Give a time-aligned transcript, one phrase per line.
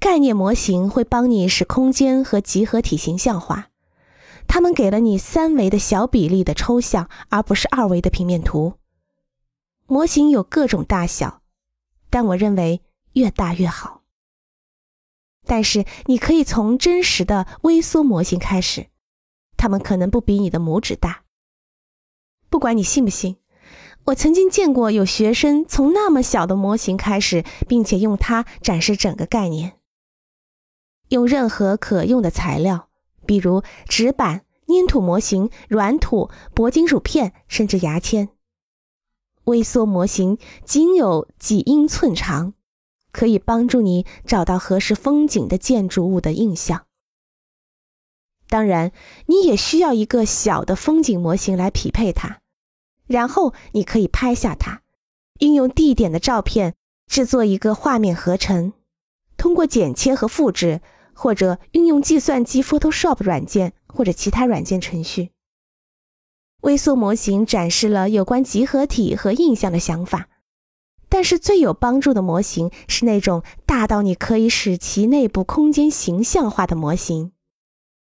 [0.00, 3.70] 概念模型会帮你使空间和集合体形象化，
[4.46, 8.74] 它们给了你三维的小比例的抽象，而不是二维的平面图。
[9.86, 11.42] 模型有各种大小，
[12.10, 12.80] 但我认为
[13.14, 14.02] 越大越好。
[15.44, 18.86] 但是你可以从真实的微缩模型开始，
[19.56, 21.22] 它们可能不比你的拇指大。
[22.48, 23.36] 不管你信不信，
[24.04, 29.74] 我曾经见过有学生从那么小的模型开始，并且用它展示整个概念。
[31.08, 32.88] 用任何可用的材料，
[33.26, 38.28] 比如纸板、粘土模型、软土、铂金属片，甚至牙签。
[39.44, 42.52] 微缩模型仅有几英寸长，
[43.12, 46.84] 可以帮助你找到合适风景的建筑物的印象。
[48.50, 48.92] 当然，
[49.26, 52.40] 你也需要一个小的风景模型来匹配它，
[53.06, 54.82] 然后你可以拍下它，
[55.40, 56.74] 运用地点的照片
[57.06, 58.74] 制作一个画面合成，
[59.38, 60.82] 通过剪切和复制。
[61.20, 65.30] 或者运用计算机 Photoshop 软件或者其他软件程序，
[66.60, 70.28] 微缩模型展示了有关集合体和印象的想法。
[71.08, 77.32] 但是最有帮助的模型是那种大到你可以使其内部空间形象化的模型。